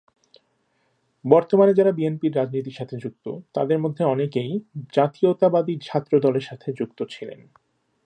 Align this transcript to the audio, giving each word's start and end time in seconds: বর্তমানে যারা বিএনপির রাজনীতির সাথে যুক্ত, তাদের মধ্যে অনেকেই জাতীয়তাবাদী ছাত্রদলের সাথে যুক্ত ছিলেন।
বর্তমানে 1.25 1.73
যারা 1.73 1.91
বিএনপির 1.91 2.35
রাজনীতির 2.35 2.77
সাথে 2.77 2.95
যুক্ত, 2.97 3.25
তাদের 3.53 3.77
মধ্যে 3.79 4.03
অনেকেই 4.05 4.51
জাতীয়তাবাদী 4.93 5.75
ছাত্রদলের 5.81 6.41
সাথে 6.41 6.67
যুক্ত 6.73 6.99
ছিলেন। 7.09 7.39